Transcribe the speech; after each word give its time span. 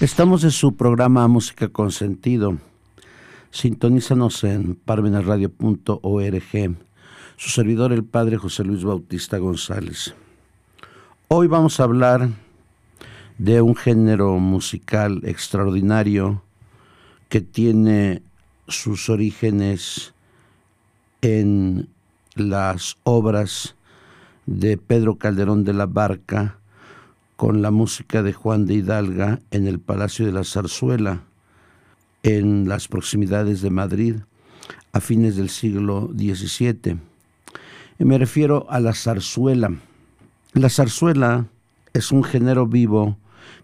Estamos 0.00 0.44
en 0.44 0.50
su 0.50 0.76
programa 0.76 1.28
Música 1.28 1.68
con 1.68 1.92
sentido. 1.92 2.56
Sintonízanos 3.50 4.44
en 4.44 4.74
parmenasradio.org. 4.74 6.76
Su 7.36 7.50
servidor, 7.50 7.92
el 7.92 8.04
padre 8.04 8.38
José 8.38 8.64
Luis 8.64 8.82
Bautista 8.82 9.36
González. 9.36 10.14
Hoy 11.28 11.48
vamos 11.48 11.78
a 11.78 11.82
hablar 11.82 12.30
de 13.36 13.60
un 13.60 13.76
género 13.76 14.38
musical 14.38 15.20
extraordinario 15.24 16.44
que 17.28 17.42
tiene 17.42 18.22
sus 18.68 19.10
orígenes 19.10 20.14
en 21.20 21.90
las 22.36 22.96
obras 23.02 23.76
de 24.46 24.78
Pedro 24.78 25.16
Calderón 25.16 25.64
de 25.64 25.74
la 25.74 25.84
Barca 25.84 26.59
con 27.40 27.62
la 27.62 27.70
música 27.70 28.22
de 28.22 28.34
Juan 28.34 28.66
de 28.66 28.74
Hidalga 28.74 29.40
en 29.50 29.66
el 29.66 29.80
Palacio 29.80 30.26
de 30.26 30.32
la 30.32 30.44
Zarzuela, 30.44 31.22
en 32.22 32.68
las 32.68 32.86
proximidades 32.86 33.62
de 33.62 33.70
Madrid, 33.70 34.16
a 34.92 35.00
fines 35.00 35.36
del 35.36 35.48
siglo 35.48 36.10
XVII. 36.14 36.98
Y 37.98 38.04
me 38.04 38.18
refiero 38.18 38.66
a 38.68 38.78
la 38.78 38.92
zarzuela. 38.92 39.72
La 40.52 40.68
zarzuela 40.68 41.46
es 41.94 42.12
un 42.12 42.24
género 42.24 42.66
vivo 42.66 43.16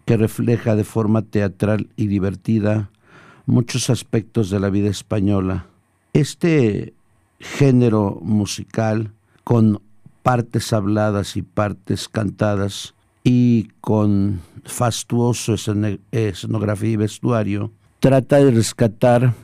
que 0.06 0.17
refleja 0.17 0.75
de 0.75 0.84
forma 0.84 1.20
teatral 1.20 1.91
y 1.97 2.06
divertida 2.06 2.91
muchos 3.45 3.91
aspectos 3.91 4.48
de 4.48 4.58
la 4.58 4.70
vida 4.70 4.89
española. 4.89 5.67
Este 6.14 6.95
género 7.41 8.20
musical, 8.23 9.12
con 9.45 9.83
partes 10.23 10.73
habladas 10.73 11.36
y 11.36 11.42
partes 11.42 12.08
cantadas, 12.08 12.95
y 13.29 13.71
con 13.81 14.41
fastuoso 14.65 15.57
escenografía 16.13 16.91
y 16.91 16.97
vestuario, 16.97 17.73
trata 17.99 18.37
de 18.37 18.53
rescatar 18.53 19.35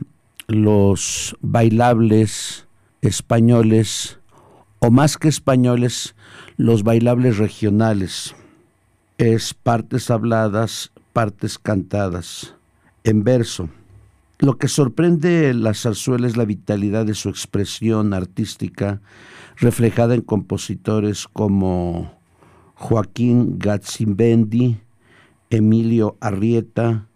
los 0.46 1.36
bailables 1.40 2.68
españoles, 3.00 4.20
o 4.78 4.92
más 4.92 5.16
que 5.16 5.26
españoles, 5.26 6.14
los 6.56 6.84
bailables 6.84 7.38
regionales 7.38 8.36
es 9.18 9.52
partes 9.52 10.12
habladas, 10.12 10.92
partes 11.12 11.58
cantadas, 11.58 12.54
en 13.02 13.24
verso. 13.24 13.68
Lo 14.38 14.58
que 14.58 14.68
sorprende 14.68 15.54
la 15.54 15.74
zarzuela 15.74 16.28
es 16.28 16.36
la 16.36 16.44
vitalidad 16.44 17.04
de 17.04 17.14
su 17.14 17.30
expresión 17.30 18.14
artística, 18.14 19.00
reflejada 19.56 20.14
en 20.14 20.20
compositores 20.20 21.26
como 21.26 22.21
Joaquín 22.82 23.58
Gatzibendi, 23.60 24.76
Emilio 25.50 26.16
Arrieta, 26.20 27.06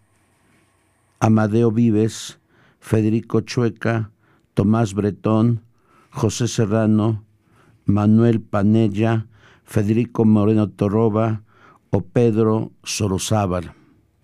Amadeo 1.19 1.71
Vives, 1.71 2.39
Federico 2.79 3.41
Chueca, 3.41 4.11
Tomás 4.53 4.93
Bretón, 4.93 5.63
José 6.09 6.47
Serrano, 6.47 7.25
Manuel 7.83 8.39
Panella, 8.39 9.27
Federico 9.65 10.23
Moreno 10.23 10.69
Torroba, 10.69 11.43
o 11.89 12.01
Pedro 12.01 12.71
Sorozábal. 12.83 13.73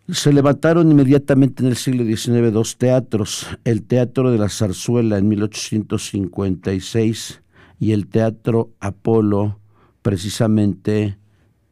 Se 0.08 0.32
levantaron 0.32 0.92
inmediatamente 0.92 1.62
en 1.62 1.70
el 1.70 1.76
siglo 1.76 2.06
XIX 2.06 2.53
dos 2.53 2.78
teatros, 2.78 3.48
el 3.66 3.84
Teatro 3.84 4.32
de 4.32 4.38
la 4.38 4.48
Zarzuela 4.48 5.18
en 5.18 5.28
1856 5.28 7.42
y 7.80 7.92
el 7.92 8.08
Teatro 8.08 8.70
Apolo 8.80 9.59
precisamente 10.02 11.18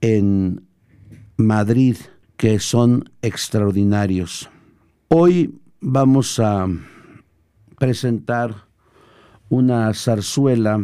en 0.01 0.67
Madrid, 1.37 1.95
que 2.37 2.59
son 2.59 3.09
extraordinarios. 3.21 4.49
Hoy 5.07 5.59
vamos 5.79 6.39
a 6.39 6.67
presentar 7.77 8.67
una 9.49 9.93
zarzuela 9.93 10.83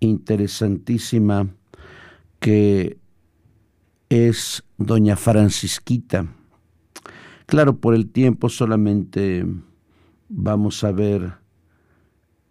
interesantísima 0.00 1.48
que 2.38 2.98
es 4.08 4.62
doña 4.78 5.16
Francisquita. 5.16 6.26
Claro, 7.46 7.78
por 7.78 7.94
el 7.94 8.10
tiempo 8.10 8.48
solamente 8.48 9.44
vamos 10.28 10.84
a 10.84 10.92
ver 10.92 11.34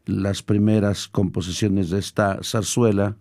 las 0.05 0.43
primeras 0.43 1.07
composiciones 1.07 1.89
de 1.89 1.99
esta 1.99 2.39
zarzuela 2.43 3.17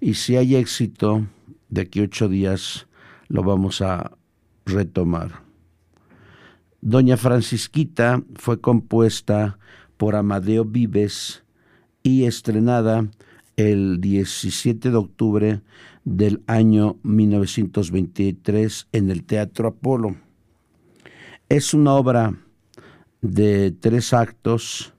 y 0.00 0.14
si 0.14 0.36
hay 0.36 0.56
éxito, 0.56 1.26
de 1.68 1.82
aquí 1.82 2.00
ocho 2.00 2.28
días 2.28 2.86
lo 3.28 3.42
vamos 3.42 3.82
a 3.82 4.12
retomar. 4.64 5.42
Doña 6.80 7.16
Francisquita 7.16 8.22
fue 8.36 8.60
compuesta 8.60 9.58
por 9.96 10.14
Amadeo 10.14 10.64
Vives 10.64 11.42
y 12.02 12.24
estrenada 12.24 13.08
el 13.56 14.00
17 14.00 14.90
de 14.90 14.96
octubre 14.96 15.62
del 16.04 16.42
año 16.46 16.96
1923 17.02 18.88
en 18.92 19.10
el 19.10 19.24
Teatro 19.24 19.68
Apolo. 19.68 20.16
Es 21.48 21.74
una 21.74 21.94
obra 21.94 22.38
de 23.20 23.72
tres 23.72 24.12
actos 24.12 24.94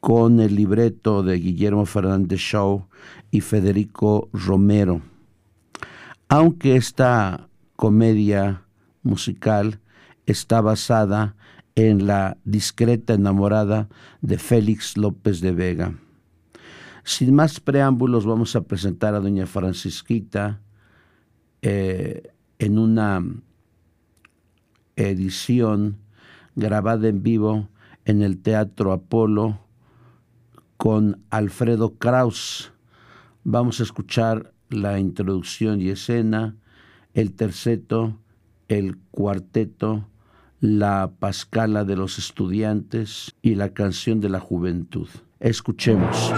con 0.00 0.40
el 0.40 0.56
libreto 0.56 1.22
de 1.22 1.36
Guillermo 1.36 1.86
Fernández 1.86 2.40
Shaw 2.40 2.88
y 3.36 3.42
Federico 3.42 4.30
Romero. 4.32 5.02
Aunque 6.28 6.76
esta 6.76 7.48
comedia 7.76 8.62
musical 9.02 9.80
está 10.24 10.62
basada 10.62 11.36
en 11.74 12.06
la 12.06 12.38
discreta 12.44 13.12
enamorada 13.12 13.88
de 14.22 14.38
Félix 14.38 14.96
López 14.96 15.42
de 15.42 15.52
Vega. 15.52 15.98
Sin 17.04 17.34
más 17.34 17.60
preámbulos, 17.60 18.24
vamos 18.24 18.56
a 18.56 18.62
presentar 18.62 19.14
a 19.14 19.20
doña 19.20 19.46
Francisquita 19.46 20.60
eh, 21.60 22.32
en 22.58 22.78
una 22.78 23.22
edición 24.96 25.98
grabada 26.54 27.08
en 27.08 27.22
vivo 27.22 27.68
en 28.06 28.22
el 28.22 28.38
Teatro 28.38 28.92
Apolo 28.92 29.60
con 30.78 31.22
Alfredo 31.28 31.96
Kraus. 31.98 32.72
Vamos 33.48 33.78
a 33.78 33.84
escuchar 33.84 34.52
la 34.70 34.98
introducción 34.98 35.80
y 35.80 35.90
escena, 35.90 36.56
el 37.14 37.32
terceto, 37.32 38.18
el 38.66 38.96
cuarteto, 39.12 40.08
la 40.58 41.12
pascala 41.20 41.84
de 41.84 41.94
los 41.94 42.18
estudiantes 42.18 43.36
y 43.42 43.54
la 43.54 43.72
canción 43.72 44.20
de 44.20 44.30
la 44.30 44.40
juventud. 44.40 45.06
Escuchemos. 45.38 46.32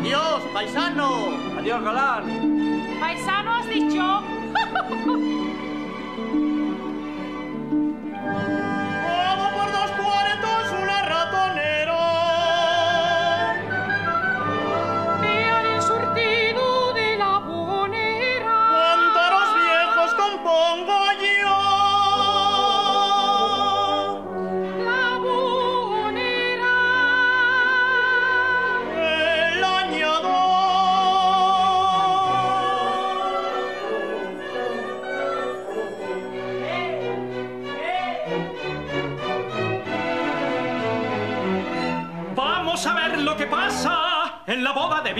Adiós, 0.00 0.42
paisano. 0.54 1.36
Adiós, 1.58 1.82
galán. 1.84 2.24
Paisano 2.98 3.50
has 3.52 3.66
dicho. 3.66 4.39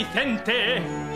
Vicente. 0.00 1.09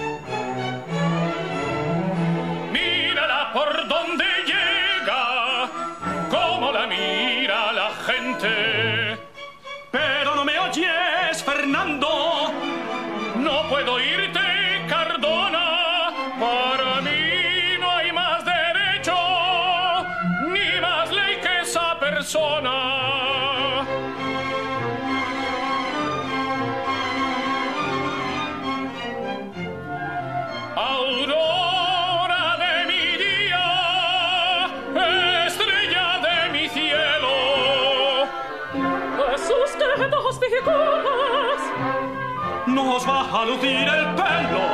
A 43.45 43.47
lucir 43.47 43.87
el 43.99 44.07
pelo. 44.19 44.65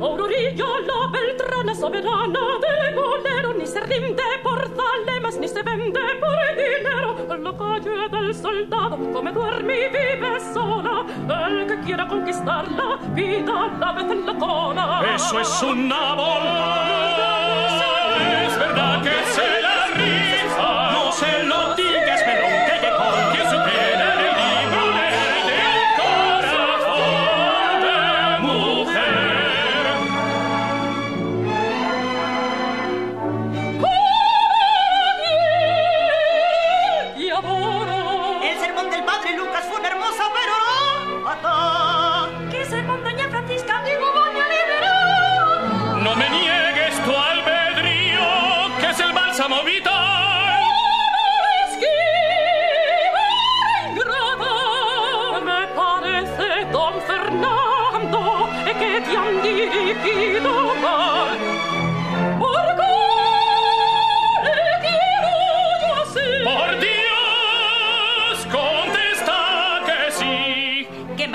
Aurorilla, 0.00 0.70
la 0.88 1.00
beltrana 1.12 1.74
soberana 1.74 2.40
del 2.64 2.94
bolero, 2.94 3.54
ni 3.54 3.66
se 3.66 3.80
rinde 3.80 4.22
por 4.42 4.60
zalemas, 4.76 5.36
ni 5.38 5.48
se 5.48 5.62
vende 5.62 6.00
por 6.20 6.38
dinero. 6.56 7.34
En 7.34 7.44
la 7.44 7.52
calle 7.56 8.08
del 8.10 8.34
soldado, 8.34 8.98
come, 9.12 9.30
duerme 9.32 9.74
y 9.74 9.88
vive 9.88 10.40
sola. 10.52 11.04
El 11.46 11.66
que 11.66 11.80
quiera 11.80 12.08
conquistarla, 12.08 12.98
vida 13.14 13.68
la 13.78 13.92
vez 13.92 14.10
en 14.10 14.26
la 14.26 14.34
cola. 14.38 15.02
Eso 15.14 15.40
es 15.40 15.62
una 15.62 16.14
bola. 16.14 16.88
Es 18.46 18.58
verdad 18.58 19.02
que 19.02 19.31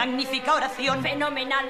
magnífica 0.07 0.53
oración! 0.55 1.01
¡Fenomenal! 1.01 1.67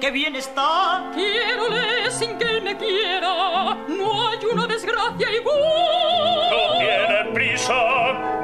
¡Qué 0.00 0.10
bien 0.10 0.34
está! 0.36 1.10
Quiérole 1.14 2.10
sin 2.10 2.38
que 2.38 2.44
él 2.44 2.62
me 2.62 2.76
quiera. 2.76 3.76
No 3.88 4.28
hay 4.28 4.38
una 4.50 4.66
desgracia 4.66 5.30
igual. 5.30 5.58
No 6.50 6.78
tiene 6.78 7.32
prisa, 7.34 7.74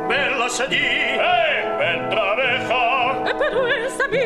velas 0.09 0.61
allí, 0.61 0.77
eh, 0.79 1.77
vendrá 1.79 2.33
abeja. 2.33 3.31
Eh, 3.31 3.35
Pero 3.39 3.67
es 3.67 4.01
a 4.01 4.09
mí, 4.09 4.19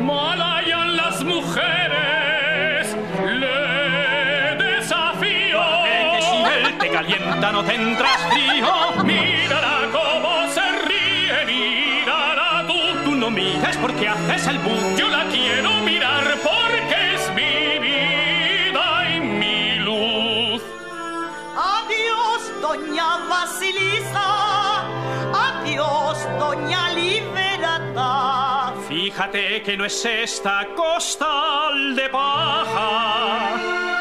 Mal 0.00 0.42
hayan 0.42 0.96
las 0.96 1.22
mujeres, 1.24 2.96
le 3.26 4.56
desafío. 4.62 5.60
Que 6.12 6.22
si 6.22 6.36
él 6.36 6.78
te 6.78 6.88
calienta 6.90 7.50
no 7.52 7.64
tendrás 7.64 8.20
frío. 8.30 9.02
Mírala 9.04 9.88
cómo 9.92 10.46
se 10.48 10.62
ríe, 10.86 11.44
mírala 11.46 12.64
tú. 12.66 12.74
Tú 13.04 13.14
no 13.14 13.30
miras 13.30 13.76
porque 13.78 14.08
haces 14.08 14.46
el 14.48 14.58
bu. 14.58 14.72
Yo 14.96 15.08
la 15.08 15.24
quiero 15.24 15.70
mirar 15.82 16.24
porque 16.42 16.53
doña 22.74 23.18
Basilisa. 23.28 24.28
Adiós, 25.32 26.18
doña 26.38 26.90
Liberata. 26.90 28.74
Fíjate 28.88 29.62
que 29.62 29.76
no 29.76 29.84
es 29.84 30.04
esta 30.04 30.66
costal 30.74 31.94
de 31.94 32.08
paja. 32.08 33.93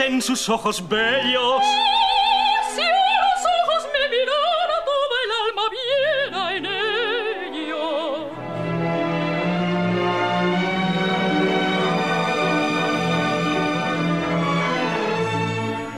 en 0.00 0.20
sus 0.20 0.48
ojos 0.48 0.86
bellos. 0.88 1.62
Si 2.74 2.82
los 2.82 3.40
ojos 3.58 3.88
me 3.92 4.08
mirara, 4.14 4.76
toda 4.90 5.16
el 5.24 5.30
alma 5.44 5.64
viera 5.76 6.42
en 6.56 6.64
ello. 7.54 7.84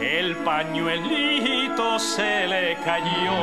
El 0.00 0.36
pañuelito 0.36 1.98
se 1.98 2.46
le 2.46 2.76
cayó. 2.84 3.40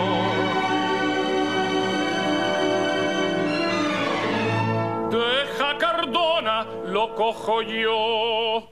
Deja 5.10 5.78
Cardona, 5.78 6.66
lo 6.86 7.16
cojo 7.16 7.62
yo. 7.62 8.63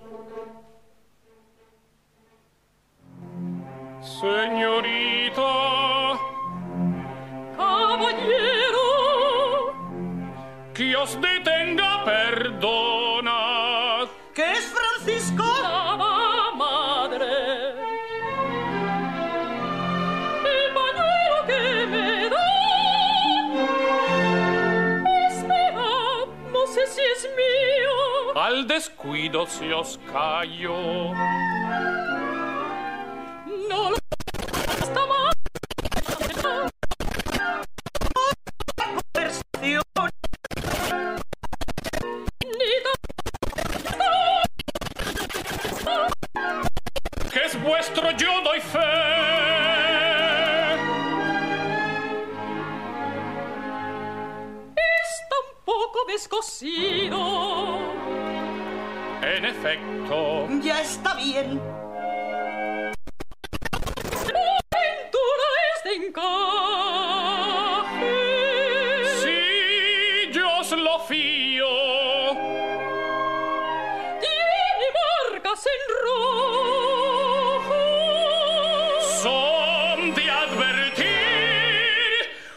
Al 28.52 28.68
descuido 28.68 29.48
se 29.48 29.74
os 29.74 29.98
cayó. 30.12 30.76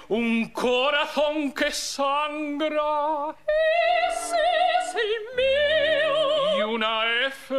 Un 0.08 0.48
corazón 0.50 1.52
que 1.52 1.70
sangra 1.70 3.34
Ese 4.08 4.36
es 4.80 4.94
el 4.94 5.24
mío. 5.36 6.58
y 6.58 6.62
una 6.62 7.04
F. 7.26 7.54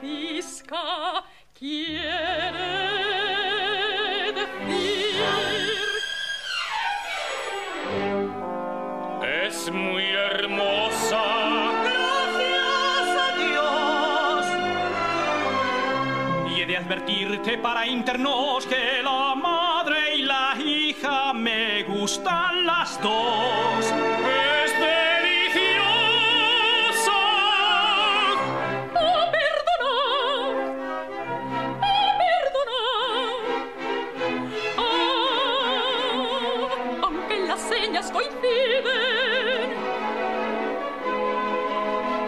Francisca 0.00 1.24
quiere 1.58 2.78
decir. 4.32 5.24
Es 9.46 9.70
muy 9.70 10.04
hermosa. 10.04 11.22
Gracias 11.84 13.08
a 13.18 13.28
Dios. 13.38 14.46
Y 16.56 16.62
he 16.62 16.66
de 16.66 16.76
advertirte 16.76 17.58
para 17.58 17.86
internos 17.86 18.66
que 18.66 19.02
la 19.02 19.29
gustan 22.10 22.66
las 22.66 23.00
dos. 23.02 23.84
Es 23.86 24.72
deliciosa. 24.88 25.62
¡Oh, 28.96 29.30
perdonar! 29.36 30.56
¡Oh, 31.80 32.10
perdonar! 32.22 33.34
Ah, 34.76 36.66
aunque 37.02 37.36
las 37.46 37.60
señas 37.60 38.10
coinciden, 38.10 39.70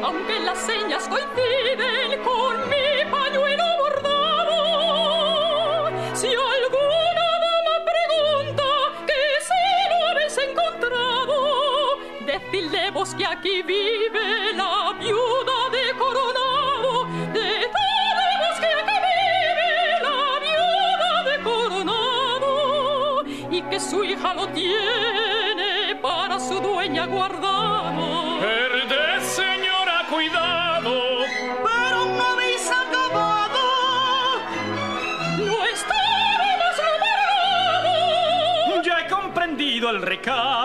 aunque 0.05 0.37
las 0.45 0.59
señas 0.59 1.09
coinciden 1.09 2.23
con 2.23 2.71
aquí 13.43 13.61
vive 13.63 14.53
la 14.55 14.93
viuda 15.01 15.69
de 15.75 15.85
Coronado, 15.99 17.07
decidle 17.33 18.29
vos 18.41 18.57
que 18.61 18.71
aquí 18.81 18.97
vive 19.09 19.73
la 20.07 20.21
viuda 20.47 21.13
de 21.29 21.35
Coronado, 21.43 22.53
y 23.51 23.63
que 23.63 23.81
su 23.81 24.05
hija 24.05 24.33
lo 24.35 24.47
tiene 24.51 25.97
para 26.01 26.39
su 26.39 26.61
dueña 26.61 27.07
guardado. 27.07 28.39
Perded, 28.39 29.23
señora, 29.23 30.05
cuidado. 30.09 30.93
Pero 31.65 32.05
no 32.17 32.25
habéis 32.25 32.71
acabado. 32.71 33.65
No 35.39 35.65
estábamos 35.65 36.77
lo 38.69 38.83
Ya 38.83 39.01
he 39.01 39.09
comprendido 39.09 39.91
el 39.91 40.01
recado. 40.01 40.62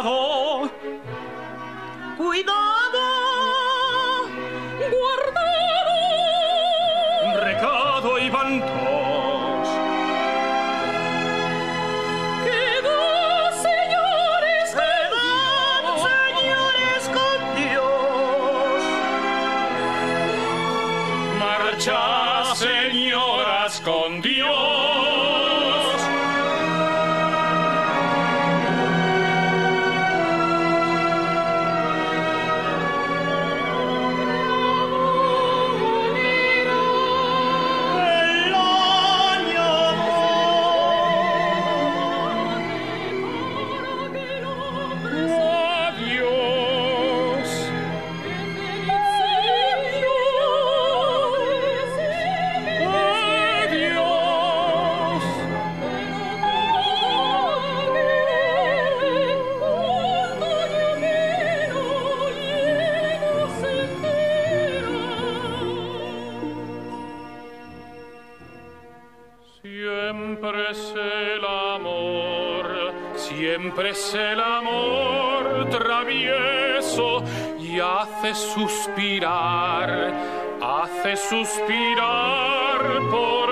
Siempre 70.48 70.72
es 70.72 70.94
el 70.96 71.44
amor, 71.46 72.94
siempre 73.16 73.89
es 73.89 74.13
el 74.13 74.39
amor 74.39 75.68
travieso 75.70 77.22
y 77.60 77.82
hace 77.82 78.34
suspirar, 78.34 80.13
hace 80.62 81.18
suspirar 81.18 82.80
por 83.12 83.50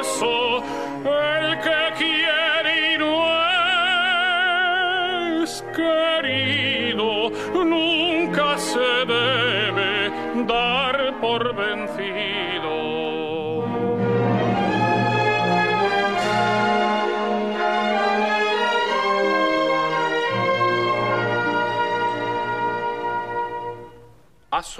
eso 0.00 0.62
el 1.04 1.58
que 1.60 1.92
quiere 1.98 2.94
y 2.94 2.98
no 2.98 3.20
es 5.42 5.62
querido, 5.76 7.30
nunca 7.52 8.56
se 8.56 9.04
debe 9.04 10.10
dar 10.46 11.20
por 11.20 11.54
vencido. 11.54 12.29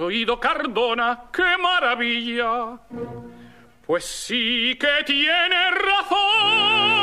Oído, 0.01 0.39
Cardona? 0.39 1.25
¡Qué 1.31 1.57
maravilla! 1.61 2.79
Pues 3.85 4.05
sí 4.05 4.77
que 4.79 5.03
tiene 5.05 5.71
razón 5.71 7.01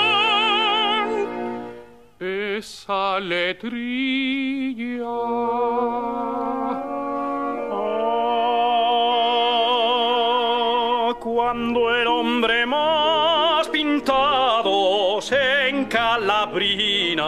esa 2.19 3.21
letrilla. 3.21 5.05
Ah, 7.71 8.35
cuando 11.21 11.95
el 11.95 12.07
hombre 12.07 12.67
más 12.67 13.69
pintado 13.69 15.21
se 15.21 15.69
encalabrina, 15.69 17.27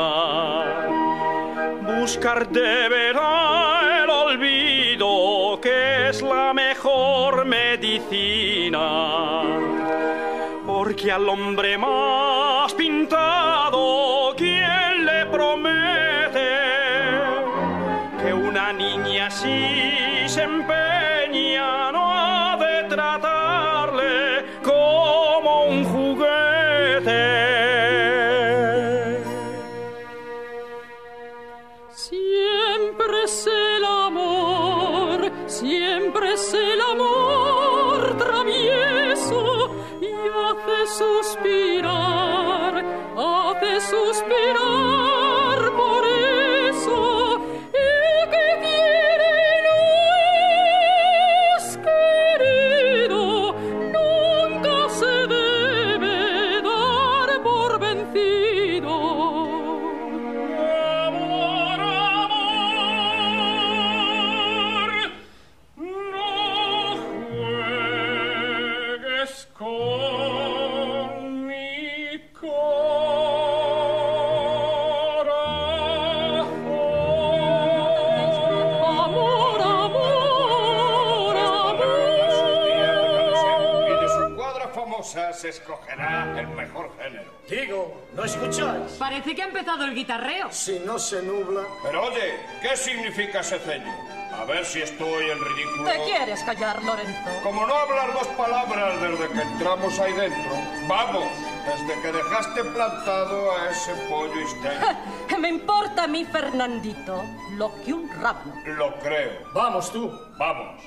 buscar 1.98 2.48
deberá 2.48 3.49
porque 11.00 11.12
al 11.12 11.26
hombre 11.30 11.78
más 11.78 12.29
Parece 89.20 89.36
que 89.36 89.42
ha 89.42 89.48
empezado 89.48 89.84
el 89.84 89.94
guitarreo. 89.94 90.48
Si 90.50 90.78
no 90.78 90.98
se 90.98 91.20
nubla, 91.20 91.60
Pero 91.82 92.04
oye, 92.04 92.40
¿qué 92.62 92.74
significa 92.74 93.40
ese 93.40 93.58
ceño? 93.58 93.94
A 94.32 94.46
ver 94.46 94.64
si 94.64 94.80
estoy 94.80 95.28
en 95.28 95.44
ridículo. 95.44 95.84
¿Te 95.84 96.02
quieres 96.04 96.42
callar, 96.42 96.82
Lorenzo? 96.82 97.28
Como 97.42 97.66
no 97.66 97.74
hablar 97.74 98.14
dos 98.14 98.26
palabras 98.28 98.98
desde 98.98 99.28
que 99.28 99.42
entramos 99.42 99.98
ahí 99.98 100.14
dentro, 100.14 100.52
vamos, 100.88 101.24
desde 101.66 102.00
que 102.00 102.12
dejaste 102.12 102.64
plantado 102.64 103.58
a 103.58 103.68
ese 103.68 103.92
pollo 104.08 104.40
histérico. 104.40 105.38
Me 105.38 105.50
importa 105.50 106.04
a 106.04 106.06
mí, 106.06 106.24
Fernandito, 106.24 107.22
lo 107.56 107.74
que 107.84 107.92
un 107.92 108.08
rábano. 108.22 108.54
Lo 108.64 108.98
creo. 109.00 109.32
vamos 109.52 109.92
tú. 109.92 110.10
Vamos. 110.38 110.82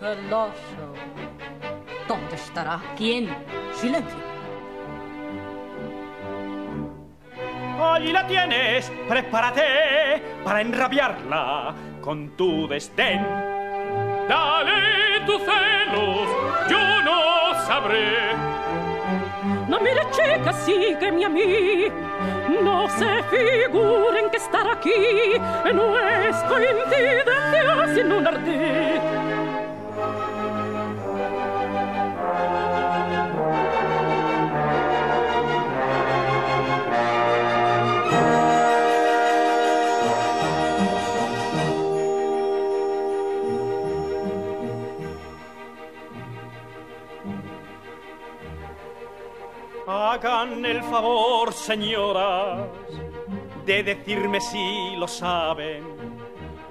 El 0.00 0.32
oso. 0.32 0.94
¿Dónde 2.08 2.34
estará? 2.34 2.80
¿Quién? 2.96 3.28
Silencio. 3.78 4.37
Allí 7.80 8.12
la 8.12 8.26
tienes, 8.26 8.90
prepárate 9.08 10.20
para 10.44 10.60
enrabiarla 10.60 11.74
con 12.00 12.30
tu 12.30 12.66
desdén. 12.66 13.24
Dale 14.28 15.20
tus 15.24 15.42
celos, 15.42 16.28
yo 16.68 17.02
no 17.02 17.54
sabré. 17.66 18.32
No 19.68 19.78
mire 19.80 20.02
chica, 20.10 20.52
sígueme 20.52 21.24
a 21.24 21.28
mí. 21.28 21.86
No 22.62 22.88
se 22.88 23.22
figuren 23.24 24.28
que 24.30 24.38
estar 24.38 24.68
aquí 24.70 25.38
no 25.72 25.98
es 25.98 26.36
coincidencia 26.48 27.94
sino 27.94 28.18
un 28.18 28.26
ardid. 28.26 29.17
El 50.50 50.82
favor, 50.82 51.52
señoras, 51.52 52.68
de 53.66 53.82
decirme 53.82 54.40
si 54.40 54.96
lo 54.96 55.06
saben. 55.06 55.84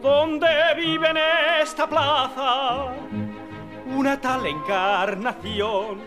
¿Dónde 0.02 0.48
vive 0.76 1.10
en 1.10 1.18
esta 1.62 1.88
plaza 1.88 2.88
una 3.96 4.20
tal 4.20 4.46
encarnación 4.48 6.02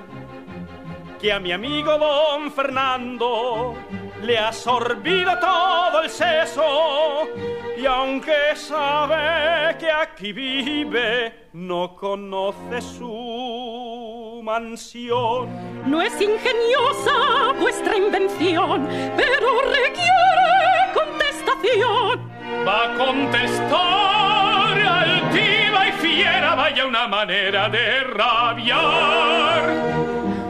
que 1.21 1.33
a 1.33 1.39
mi 1.39 1.53
amigo 1.53 1.97
don 1.97 2.51
Fernando 2.51 3.77
le 4.23 4.37
ha 4.37 4.53
sorbido 4.53 5.39
todo 5.39 6.03
el 6.03 6.11
seso 6.11 7.29
y 7.77 7.87
aunque 7.87 8.57
sabe 8.57 9.77
que 9.79 9.91
aquí 9.91 10.33
vive, 10.33 11.49
no 11.53 11.95
conoce 11.95 12.83
su 12.83 14.41
mansión? 14.43 15.70
No 15.87 16.03
es 16.03 16.21
ingeniosa 16.21 17.53
vuestra 17.59 17.97
invención, 17.97 18.87
pero 19.17 19.61
requiere 19.63 20.93
contestación. 20.95 22.31
Va 22.67 22.85
a 22.85 22.95
contestar 22.97 24.79
altiva 24.79 25.89
y 25.89 25.93
fiera, 25.93 26.55
vaya 26.55 26.87
una 26.87 27.09
manera 27.09 27.69
de 27.69 28.01
rabiar. 28.05 29.63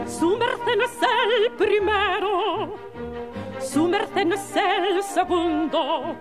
Su 0.07 0.37
merced 0.37 0.75
no 0.77 0.83
es 0.85 0.99
el 1.01 1.51
primero, 1.53 2.75
su 3.59 3.87
merced 3.87 4.25
no 4.25 4.35
es 4.35 4.55
el 4.55 5.01
segundo, 5.03 6.15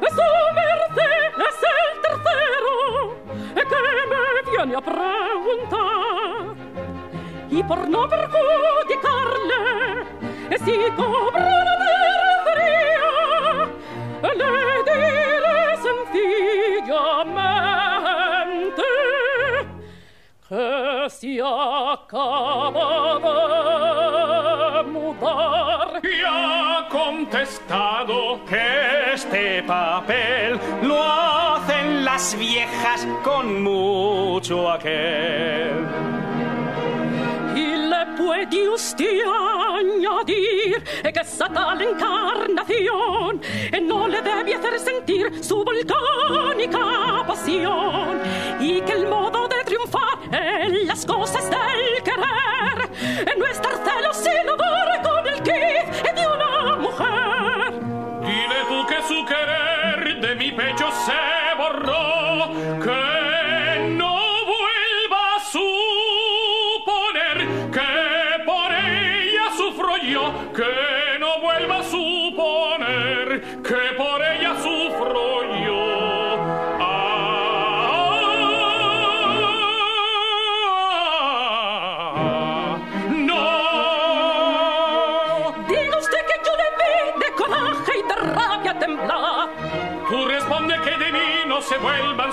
su 0.00 0.22
merced 0.54 1.32
es 1.38 1.62
el 1.62 2.00
tercero 2.02 3.16
que 3.54 3.78
me 4.10 4.50
viene 4.50 4.76
a 4.76 4.80
preguntar. 4.80 6.49
Y 7.50 7.62
por 7.64 7.88
no 7.88 8.08
perjudicarle, 8.08 10.04
si 10.64 10.76
cobra 10.96 11.64
la 11.64 11.76
tercería, 12.44 13.68
le 14.22 14.84
diré 14.84 15.76
sencillamente 15.82 18.82
que 20.48 21.10
se 21.10 21.40
acaba 21.42 23.18
de 23.24 24.82
mudar. 24.84 26.00
Y 26.04 26.06
ha 26.24 26.86
contestado 26.88 28.16
que 28.48 29.14
este 29.14 29.62
papel 29.64 30.60
lo 30.82 31.02
hacen 31.02 32.04
las 32.04 32.36
viejas 32.38 33.08
con 33.24 33.60
mucho 33.62 34.70
aquel. 34.70 35.88
Le 38.30 38.46
puede 38.46 38.68
usted 38.68 39.22
añadir 39.26 40.84
esa 41.02 41.48
tal 41.48 41.82
encarnación 41.82 43.40
no 43.82 44.06
le 44.06 44.22
debe 44.22 44.54
hacer 44.54 44.78
sentir 44.78 45.42
su 45.42 45.64
volcánica 45.64 47.24
pasión 47.26 48.20
y 48.60 48.80
que 48.82 48.92
el 48.92 49.08
modo 49.08 49.48
de 49.48 49.64
triunfar 49.64 50.18
en 50.30 50.86
las 50.86 51.04
cosas 51.04 51.42
del 51.50 52.02
querer 52.04 53.36
no 53.36 53.46
es 53.46 53.52
estar 53.52 53.72
celos 53.84 54.16
sino 54.16 54.56
dar 54.56 54.79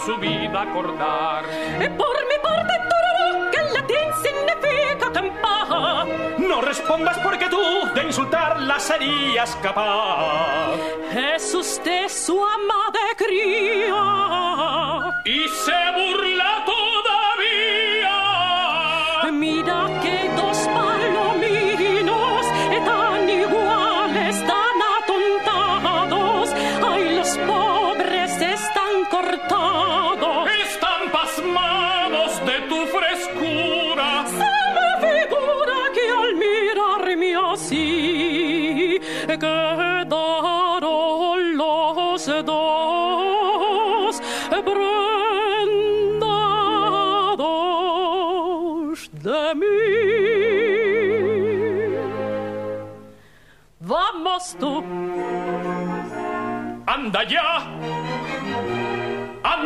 su 0.08 0.15
vida 0.15 0.62
acordar. 0.62 1.43
Y 1.86 1.89
por 1.89 2.15
mi 2.30 2.38
parte, 2.41 2.74
tururú, 2.91 3.52
que 3.52 3.60
en 3.60 3.74
latín 3.74 4.08
significa 4.24 5.12
campana. 5.12 6.06
No 6.38 6.62
respondas 6.62 7.17
porque 7.20 7.50
tú 7.50 7.62
de 7.93 8.04
insultarla 8.04 8.80
serías 8.80 9.54
capaz. 9.58 10.76
Es 11.13 11.54
usted 11.54 12.08
su 12.08 12.41
ama 12.41 12.84
de 12.98 13.08
cría. 13.22 14.04
Y 15.26 15.39
se 15.65 15.80
burla 15.98 16.37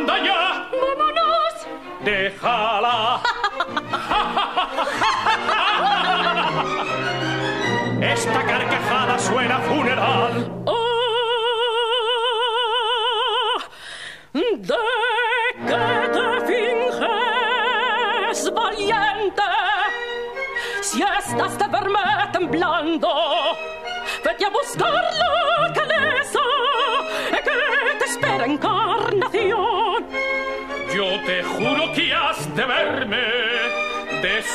Anda 0.01 0.17
ya. 0.17 0.65
vámonos. 0.73 1.55
Déjala. 2.03 3.21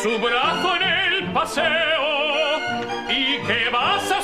Su 0.06 0.18
brazo 0.20 0.76
en 0.76 0.82
el 0.82 1.32
paseo. 1.32 1.74
Y 3.08 3.38
que 3.44 3.68
vas 3.70 4.12
a 4.12 4.15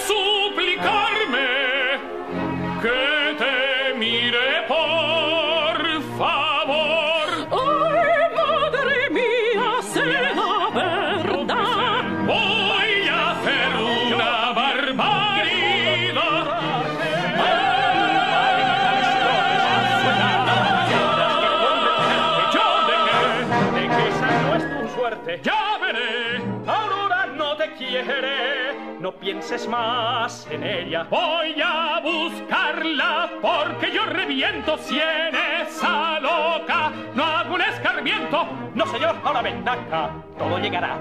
no 29.01 29.13
pienses 29.13 29.69
más 29.69 30.47
en 30.51 30.65
ella. 30.65 31.03
Voy 31.11 31.61
a 31.63 32.01
buscarla 32.01 33.31
porque 33.43 33.93
yo 33.93 34.07
reviento 34.07 34.79
si 34.79 34.99
en 34.99 35.35
esa 35.35 36.19
loca 36.21 36.93
no 37.15 37.25
hago 37.25 37.55
un 37.55 37.61
escarmiento. 37.61 38.47
No, 38.75 38.87
señor, 38.87 39.17
ahora 39.23 39.43
ven 39.43 39.69
acá, 39.69 40.11
todo 40.39 40.59
llegará. 40.59 41.01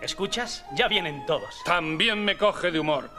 ¿Escuchas? 0.00 0.64
Ya 0.74 0.86
vienen 0.86 1.24
todos. 1.26 1.62
También 1.64 2.24
me 2.24 2.36
coge 2.36 2.70
de 2.70 2.78
humor. 2.78 3.10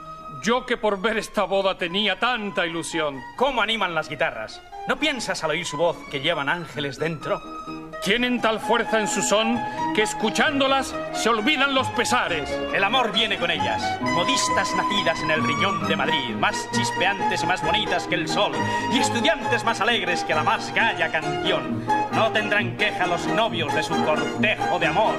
Yo 0.44 0.66
que 0.66 0.78
por 0.78 1.02
ver 1.02 1.18
esta 1.18 1.44
boda 1.44 1.78
tenía 1.78 2.20
tanta 2.20 2.66
ilusión. 2.66 3.20
¿Cómo 3.36 3.62
animan 3.62 3.96
las 3.96 4.08
guitarras? 4.08 4.62
¿No 4.88 4.98
piensas 4.98 5.44
al 5.44 5.52
oír 5.52 5.66
su 5.66 5.78
voz 5.78 5.98
que 6.12 6.22
llevan 6.22 6.48
ángeles 6.48 7.00
dentro? 7.00 7.42
Tienen 8.04 8.40
tal 8.40 8.60
fuerza 8.60 9.00
en 9.00 9.08
su 9.08 9.22
son 9.22 9.60
que 9.96 10.04
escuchándolas 10.04 10.94
se 11.14 11.30
olvidan 11.30 11.74
los 11.74 11.88
pesares. 11.90 12.50
El 12.74 12.84
amor 12.84 13.12
viene 13.12 13.38
con 13.38 13.50
ellas, 13.50 13.82
modistas 14.02 14.76
nacidas 14.76 15.22
en 15.24 15.32
el 15.32 15.44
riñón 15.44 15.88
de 15.88 15.96
Madrid, 15.96 16.36
más 16.40 16.70
chispeantes 16.72 17.44
y 17.44 17.46
más 17.48 17.64
bonitas 17.64 18.08
que 18.08 18.16
el 18.16 18.28
sol, 18.28 18.52
y 18.94 19.00
estudiantes 19.00 19.64
más 19.64 19.82
alegres 19.82 20.24
que 20.24 20.36
la 20.36 20.44
más 20.44 20.74
gaya 20.74 21.12
canción. 21.12 21.86
No 22.14 22.32
tendrán 22.32 22.78
queja 22.78 23.08
los 23.08 23.26
novios 23.28 23.74
de 23.74 23.84
su 23.84 23.96
cortejo 24.06 24.80
de 24.80 24.88
amor. 24.88 25.16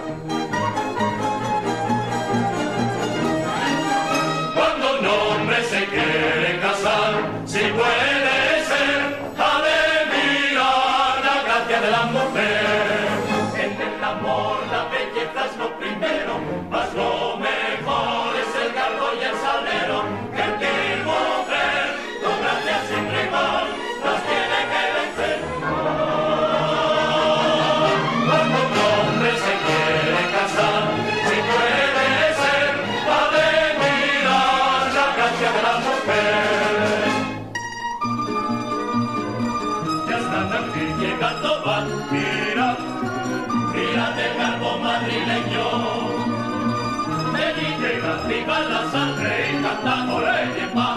Allí 47.86 47.94
llega 47.94 48.14
arriba 48.14 48.60
la 48.60 48.90
sangre 48.90 49.30
y 49.52 49.62
cantando 49.62 50.20
le 50.20 50.66
va. 50.74 50.90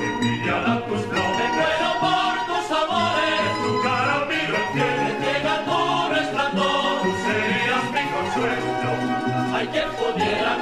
Envidian 0.00 0.86
tus 0.86 1.02
flores, 1.02 1.50
muero 1.54 1.90
por 2.00 2.34
tus 2.48 2.66
amores. 2.80 3.50
Tu 3.62 3.82
cara 3.82 4.26
miro 4.28 4.56
el 4.56 4.66
cielo, 4.72 5.04
llega 5.20 5.54
tu 5.66 5.78
resplandor. 6.14 7.02
Tú 7.02 7.10
serías 7.26 7.84
mi 7.94 8.04
consuelo. 8.14 8.70
Hay 9.54 9.66
pudiera 9.98 10.52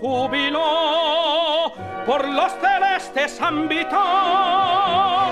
júbilo 0.00 1.72
por 2.06 2.26
los 2.28 2.52
celestes 2.60 3.40
ámbitos. 3.40 5.25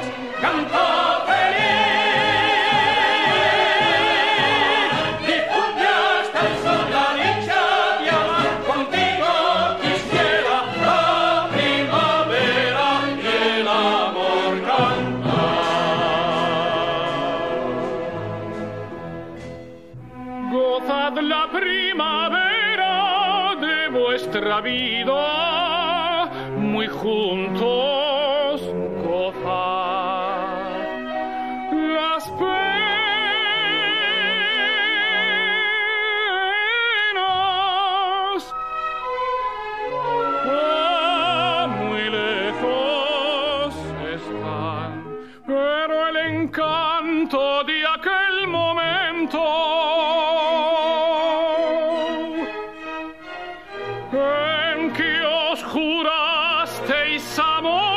en 54.18 54.92
que 54.92 55.22
os 55.24 55.60
jurasteis 55.62 57.38
amor. 57.38 57.93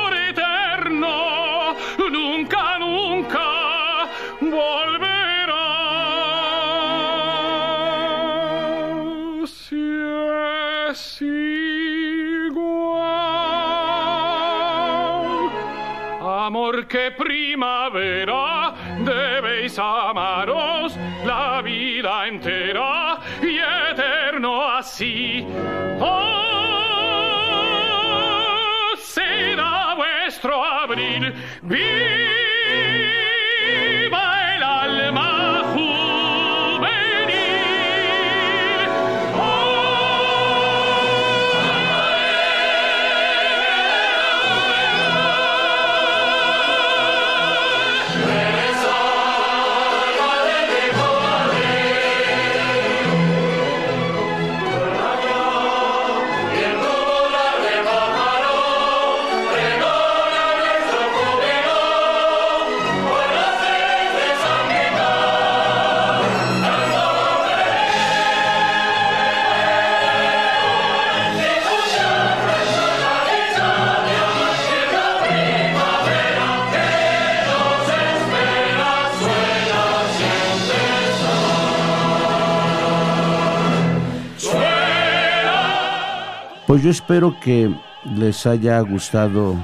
Yo 86.81 86.91
espero 86.91 87.35
que 87.39 87.73
les 88.15 88.45
haya 88.45 88.79
gustado 88.81 89.55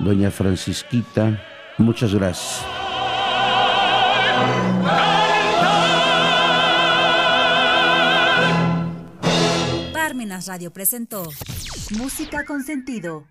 Doña 0.00 0.30
Francisquita. 0.32 1.40
Muchas 1.78 2.12
gracias. 2.12 2.64
Parmenas 9.92 10.48
Radio 10.48 10.72
presentó 10.72 11.22
Música 11.96 12.44
con 12.44 12.64
sentido. 12.64 13.26